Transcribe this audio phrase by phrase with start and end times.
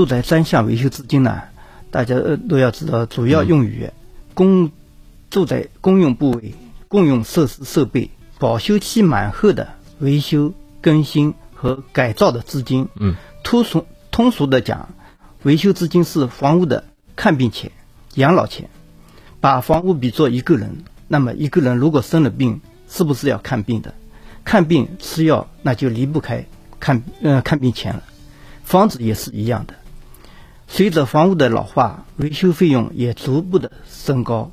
[0.00, 1.42] 住宅专项维修资金呢，
[1.90, 2.14] 大家
[2.48, 3.90] 都要知道，主要用于
[4.32, 4.70] 公
[5.28, 6.54] 住宅公用部位、
[6.88, 8.08] 公用设施设备
[8.38, 9.68] 保修期满后的
[9.98, 12.88] 维修、更新和改造的资金。
[12.94, 14.88] 嗯，通俗通俗的讲，
[15.42, 17.70] 维修资金是房屋的看病钱、
[18.14, 18.70] 养老钱。
[19.38, 23.92] 把房屋比作一个人，那么一个人如果生了病，是不是要看病的？
[24.44, 26.46] 看病吃药，那就离不开
[26.78, 28.02] 看呃看病钱了。
[28.64, 29.74] 房子也是一样的，
[30.72, 34.52] 随着房屋的老化，维修费用也逐步的升高。